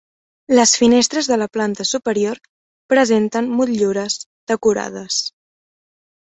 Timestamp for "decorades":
4.55-5.21